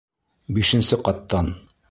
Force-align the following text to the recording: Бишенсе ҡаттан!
Бишенсе 0.57 0.99
ҡаттан! 1.09 1.55